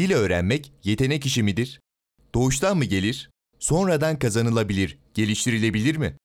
Dil 0.00 0.12
öğrenmek 0.12 0.72
yetenek 0.84 1.26
işi 1.26 1.42
midir? 1.42 1.80
Doğuştan 2.34 2.76
mı 2.76 2.84
gelir? 2.84 3.30
Sonradan 3.58 4.18
kazanılabilir, 4.18 4.98
geliştirilebilir 5.14 5.96
mi? 5.96 6.16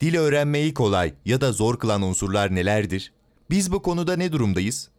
Dil 0.00 0.16
öğrenmeyi 0.16 0.74
kolay 0.74 1.14
ya 1.24 1.40
da 1.40 1.52
zor 1.52 1.78
kılan 1.78 2.02
unsurlar 2.02 2.54
nelerdir? 2.54 3.12
Biz 3.50 3.72
bu 3.72 3.82
konuda 3.82 4.16
ne 4.16 4.32
durumdayız? 4.32 4.90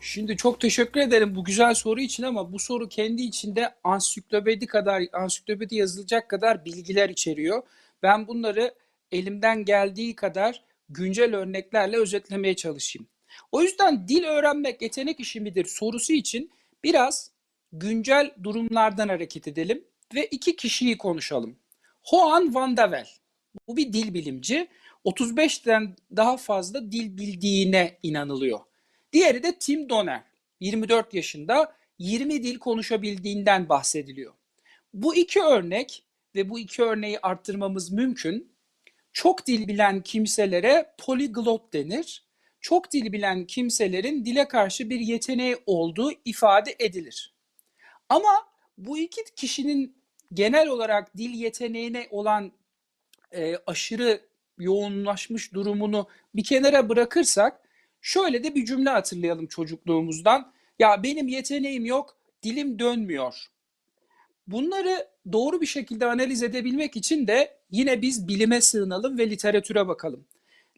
Şimdi 0.00 0.36
çok 0.36 0.60
teşekkür 0.60 1.00
ederim 1.00 1.34
bu 1.34 1.44
güzel 1.44 1.74
soru 1.74 2.00
için 2.00 2.22
ama 2.22 2.52
bu 2.52 2.58
soru 2.58 2.88
kendi 2.88 3.22
içinde 3.22 3.74
ansiklopedi 3.84 4.66
kadar 4.66 5.02
ansiklopedi 5.12 5.74
yazılacak 5.74 6.28
kadar 6.28 6.64
bilgiler 6.64 7.08
içeriyor. 7.08 7.62
Ben 8.02 8.28
bunları 8.28 8.74
elimden 9.12 9.64
geldiği 9.64 10.16
kadar 10.16 10.64
güncel 10.88 11.36
örneklerle 11.36 11.96
özetlemeye 11.96 12.56
çalışayım. 12.56 13.08
O 13.52 13.62
yüzden 13.62 14.08
dil 14.08 14.24
öğrenmek 14.24 14.82
yetenek 14.82 15.20
işi 15.20 15.40
midir 15.40 15.64
sorusu 15.64 16.12
için 16.12 16.50
biraz 16.84 17.30
güncel 17.72 18.30
durumlardan 18.42 19.08
hareket 19.08 19.48
edelim 19.48 19.84
ve 20.14 20.26
iki 20.26 20.56
kişiyi 20.56 20.98
konuşalım. 20.98 21.58
Hoan 22.02 22.54
van 22.54 22.76
Wel. 22.76 23.06
Bu 23.68 23.76
bir 23.76 23.92
dil 23.92 24.14
bilimci. 24.14 24.68
35'ten 25.04 25.96
daha 26.16 26.36
fazla 26.36 26.92
dil 26.92 27.16
bildiğine 27.16 27.98
inanılıyor. 28.02 28.60
Diğeri 29.12 29.42
de 29.42 29.58
Tim 29.58 29.88
Donner. 29.88 30.22
24 30.60 31.14
yaşında 31.14 31.76
20 31.98 32.42
dil 32.42 32.58
konuşabildiğinden 32.58 33.68
bahsediliyor. 33.68 34.32
Bu 34.94 35.16
iki 35.16 35.42
örnek 35.42 36.04
ve 36.34 36.50
bu 36.50 36.58
iki 36.58 36.82
örneği 36.82 37.18
arttırmamız 37.22 37.92
mümkün. 37.92 38.52
Çok 39.12 39.46
dil 39.46 39.68
bilen 39.68 40.02
kimselere 40.02 40.94
poliglot 40.98 41.72
denir. 41.72 42.24
Çok 42.62 42.92
dil 42.92 43.12
bilen 43.12 43.46
kimselerin 43.46 44.24
dile 44.24 44.48
karşı 44.48 44.90
bir 44.90 45.00
yeteneği 45.00 45.56
olduğu 45.66 46.12
ifade 46.24 46.76
edilir. 46.78 47.34
Ama 48.08 48.48
bu 48.78 48.98
iki 48.98 49.24
kişinin 49.36 49.96
genel 50.32 50.68
olarak 50.68 51.16
dil 51.16 51.34
yeteneğine 51.34 52.08
olan 52.10 52.52
e, 53.32 53.56
aşırı 53.66 54.20
yoğunlaşmış 54.58 55.54
durumunu 55.54 56.08
bir 56.34 56.44
kenara 56.44 56.88
bırakırsak 56.88 57.60
şöyle 58.00 58.44
de 58.44 58.54
bir 58.54 58.64
cümle 58.64 58.90
hatırlayalım 58.90 59.46
çocukluğumuzdan. 59.46 60.52
Ya 60.78 61.02
benim 61.02 61.28
yeteneğim 61.28 61.84
yok, 61.84 62.16
dilim 62.42 62.78
dönmüyor. 62.78 63.46
Bunları 64.46 65.08
doğru 65.32 65.60
bir 65.60 65.66
şekilde 65.66 66.06
analiz 66.06 66.42
edebilmek 66.42 66.96
için 66.96 67.26
de 67.26 67.58
yine 67.70 68.02
biz 68.02 68.28
bilime 68.28 68.60
sığınalım 68.60 69.18
ve 69.18 69.30
literatüre 69.30 69.88
bakalım. 69.88 70.26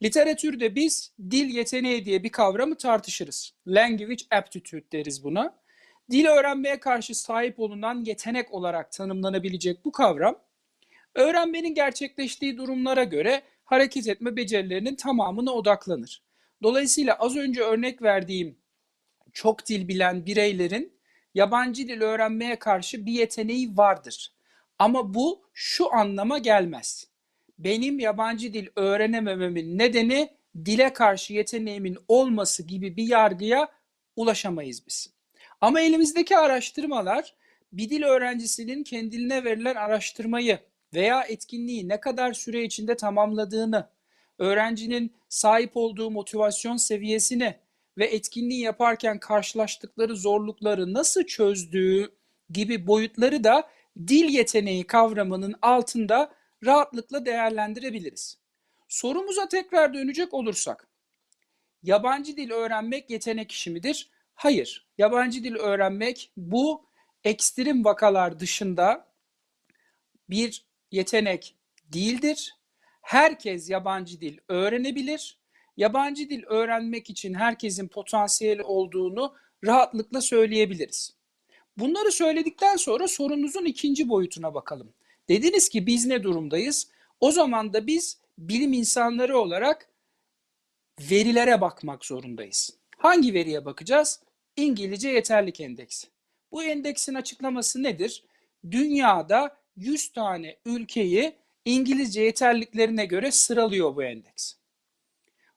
Literatürde 0.04 0.74
biz 0.74 1.12
dil 1.30 1.48
yeteneği 1.48 2.04
diye 2.04 2.22
bir 2.22 2.32
kavramı 2.32 2.76
tartışırız. 2.76 3.52
Language 3.66 4.24
aptitude 4.30 4.92
deriz 4.92 5.24
buna. 5.24 5.58
Dil 6.10 6.26
öğrenmeye 6.26 6.80
karşı 6.80 7.14
sahip 7.14 7.60
olunan 7.60 8.04
yetenek 8.04 8.52
olarak 8.52 8.92
tanımlanabilecek 8.92 9.84
bu 9.84 9.92
kavram, 9.92 10.38
öğrenmenin 11.14 11.74
gerçekleştiği 11.74 12.56
durumlara 12.56 13.04
göre 13.04 13.42
hareket 13.64 14.08
etme 14.08 14.36
becerilerinin 14.36 14.94
tamamına 14.94 15.52
odaklanır. 15.52 16.22
Dolayısıyla 16.62 17.14
az 17.14 17.36
önce 17.36 17.60
örnek 17.60 18.02
verdiğim 18.02 18.58
çok 19.32 19.66
dil 19.66 19.88
bilen 19.88 20.26
bireylerin 20.26 20.98
yabancı 21.34 21.88
dil 21.88 22.00
öğrenmeye 22.00 22.58
karşı 22.58 23.06
bir 23.06 23.12
yeteneği 23.12 23.76
vardır. 23.76 24.32
Ama 24.78 25.14
bu 25.14 25.42
şu 25.52 25.94
anlama 25.94 26.38
gelmez. 26.38 27.13
Benim 27.58 27.98
yabancı 27.98 28.54
dil 28.54 28.66
öğrenemememin 28.76 29.78
nedeni 29.78 30.30
dile 30.64 30.92
karşı 30.92 31.32
yeteneğimin 31.32 31.98
olması 32.08 32.62
gibi 32.62 32.96
bir 32.96 33.08
yargıya 33.08 33.68
ulaşamayız 34.16 34.86
biz. 34.86 35.14
Ama 35.60 35.80
elimizdeki 35.80 36.36
araştırmalar 36.36 37.34
bir 37.72 37.90
dil 37.90 38.02
öğrencisinin 38.02 38.82
kendine 38.82 39.44
verilen 39.44 39.74
araştırmayı 39.74 40.58
veya 40.94 41.22
etkinliği 41.22 41.88
ne 41.88 42.00
kadar 42.00 42.32
süre 42.32 42.64
içinde 42.64 42.96
tamamladığını, 42.96 43.88
öğrencinin 44.38 45.12
sahip 45.28 45.70
olduğu 45.74 46.10
motivasyon 46.10 46.76
seviyesini 46.76 47.54
ve 47.98 48.04
etkinliği 48.04 48.60
yaparken 48.60 49.18
karşılaştıkları 49.18 50.16
zorlukları 50.16 50.94
nasıl 50.94 51.22
çözdüğü 51.22 52.12
gibi 52.50 52.86
boyutları 52.86 53.44
da 53.44 53.68
dil 54.08 54.28
yeteneği 54.28 54.84
kavramının 54.84 55.54
altında 55.62 56.32
rahatlıkla 56.64 57.26
değerlendirebiliriz. 57.26 58.38
Sorumuza 58.88 59.48
tekrar 59.48 59.94
dönecek 59.94 60.34
olursak, 60.34 60.88
yabancı 61.82 62.36
dil 62.36 62.50
öğrenmek 62.50 63.10
yetenek 63.10 63.52
işi 63.52 63.70
midir? 63.70 64.10
Hayır. 64.34 64.86
Yabancı 64.98 65.44
dil 65.44 65.54
öğrenmek 65.54 66.32
bu 66.36 66.86
ekstrem 67.24 67.84
vakalar 67.84 68.40
dışında 68.40 69.08
bir 70.30 70.66
yetenek 70.90 71.56
değildir. 71.92 72.54
Herkes 73.02 73.70
yabancı 73.70 74.20
dil 74.20 74.38
öğrenebilir. 74.48 75.38
Yabancı 75.76 76.30
dil 76.30 76.42
öğrenmek 76.46 77.10
için 77.10 77.34
herkesin 77.34 77.88
potansiyeli 77.88 78.62
olduğunu 78.62 79.34
rahatlıkla 79.64 80.20
söyleyebiliriz. 80.20 81.16
Bunları 81.76 82.12
söyledikten 82.12 82.76
sonra 82.76 83.08
sorunuzun 83.08 83.64
ikinci 83.64 84.08
boyutuna 84.08 84.54
bakalım. 84.54 84.94
Dediniz 85.28 85.68
ki 85.68 85.86
biz 85.86 86.06
ne 86.06 86.22
durumdayız? 86.22 86.90
O 87.20 87.30
zaman 87.30 87.72
da 87.72 87.86
biz 87.86 88.20
bilim 88.38 88.72
insanları 88.72 89.38
olarak 89.38 89.88
verilere 91.00 91.60
bakmak 91.60 92.04
zorundayız. 92.04 92.78
Hangi 92.98 93.34
veriye 93.34 93.64
bakacağız? 93.64 94.22
İngilizce 94.56 95.08
yeterlik 95.08 95.60
endeksi. 95.60 96.08
Bu 96.52 96.64
endeksin 96.64 97.14
açıklaması 97.14 97.82
nedir? 97.82 98.24
Dünyada 98.70 99.56
100 99.76 100.12
tane 100.12 100.56
ülkeyi 100.64 101.36
İngilizce 101.64 102.22
yeterliklerine 102.22 103.06
göre 103.06 103.30
sıralıyor 103.30 103.96
bu 103.96 104.02
endeks. 104.04 104.54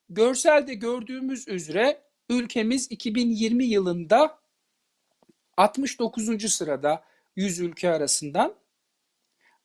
Görselde 0.09 0.73
gördüğümüz 0.73 1.47
üzere 1.47 2.01
ülkemiz 2.29 2.91
2020 2.91 3.65
yılında 3.65 4.39
69. 5.57 6.51
sırada 6.53 7.03
100 7.35 7.59
ülke 7.59 7.89
arasından. 7.89 8.55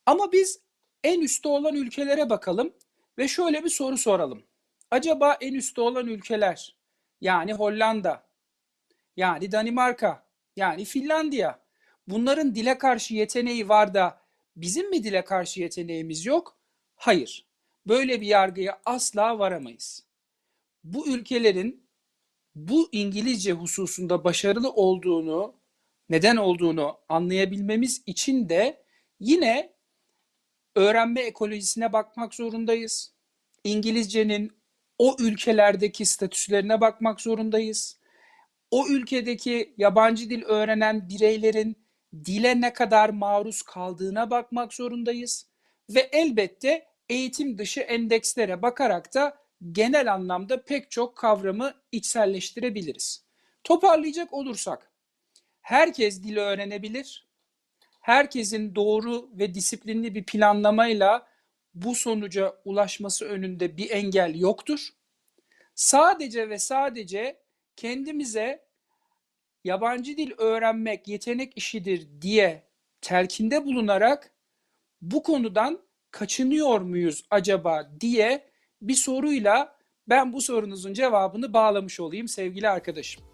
Ama 0.07 0.33
biz 0.33 0.61
en 1.05 1.21
üstte 1.21 1.49
olan 1.49 1.75
ülkelere 1.75 2.31
bakalım 2.31 2.75
ve 3.19 3.29
şöyle 3.29 3.65
bir 3.65 3.69
soru 3.69 3.97
soralım. 3.97 4.43
Acaba 4.91 5.37
en 5.41 5.55
üstte 5.55 5.81
olan 5.81 6.07
ülkeler 6.07 6.77
yani 7.21 7.53
Hollanda, 7.53 8.27
yani 9.17 9.53
Danimarka, 9.53 10.27
yani 10.57 10.85
Finlandiya 10.85 11.63
bunların 12.09 12.55
dile 12.55 12.79
karşı 12.79 13.15
yeteneği 13.15 13.69
var 13.69 13.95
da 13.95 14.21
bizim 14.57 14.91
mi 14.91 15.05
dile 15.05 15.25
karşı 15.25 15.61
yeteneğimiz 15.61 16.27
yok? 16.27 16.59
Hayır. 16.95 17.47
Böyle 17.87 18.21
bir 18.21 18.27
yargıya 18.27 18.81
asla 18.85 19.39
varamayız. 19.39 20.05
Bu 20.85 21.09
ülkelerin 21.09 21.87
bu 22.55 22.89
İngilizce 22.93 23.53
hususunda 23.53 24.25
başarılı 24.25 24.73
olduğunu, 24.73 25.55
neden 26.09 26.37
olduğunu 26.37 26.99
anlayabilmemiz 27.09 28.03
için 28.07 28.49
de 28.49 28.85
yine 29.21 29.72
öğrenme 30.75 31.21
ekolojisine 31.21 31.93
bakmak 31.93 32.35
zorundayız. 32.35 33.13
İngilizcenin 33.65 34.53
o 34.99 35.17
ülkelerdeki 35.19 36.07
statüslerine 36.07 36.81
bakmak 36.81 37.21
zorundayız. 37.21 37.99
O 38.71 38.89
ülkedeki 38.89 39.75
yabancı 39.79 40.31
dil 40.31 40.43
öğrenen 40.43 41.09
bireylerin 41.09 41.77
dile 42.25 42.61
ne 42.61 42.73
kadar 42.73 43.11
maruz 43.11 43.63
kaldığına 43.63 44.31
bakmak 44.31 44.75
zorundayız 44.75 45.47
ve 45.91 46.01
elbette 46.13 46.87
eğitim 47.09 47.59
dışı 47.59 47.81
endekslere 47.81 48.63
bakarak 48.63 49.15
da 49.15 49.39
genel 49.73 50.13
anlamda 50.13 50.65
pek 50.65 50.91
çok 50.91 51.17
kavramı 51.17 51.75
içselleştirebiliriz. 51.93 53.25
Toparlayacak 53.65 54.33
olursak, 54.33 54.91
herkes 55.61 56.23
dili 56.23 56.41
öğrenebilir. 56.41 57.32
Herkesin 58.03 58.75
doğru 58.75 59.31
ve 59.33 59.55
disiplinli 59.55 60.15
bir 60.15 60.25
planlamayla 60.25 61.27
bu 61.75 61.95
sonuca 61.95 62.55
ulaşması 62.65 63.25
önünde 63.25 63.77
bir 63.77 63.91
engel 63.91 64.41
yoktur. 64.41 64.89
Sadece 65.75 66.49
ve 66.49 66.59
sadece 66.59 67.43
kendimize 67.77 68.67
yabancı 69.65 70.17
dil 70.17 70.33
öğrenmek 70.39 71.09
yetenek 71.09 71.57
işidir 71.57 72.09
diye 72.23 72.63
telkinde 73.01 73.65
bulunarak 73.65 74.31
bu 75.03 75.23
konudan 75.23 75.81
kaçınıyor 76.11 76.81
muyuz 76.81 77.25
acaba 77.31 77.91
diye 78.01 78.51
bir 78.83 78.95
soruyla 78.95 79.79
ben 80.09 80.33
bu 80.33 80.41
sorunuzun 80.41 80.95
cevabını 80.95 81.53
bağlamış 81.53 82.01
olayım 82.01 82.29
sevgili 82.29 82.69
arkadaşım. 82.69 83.32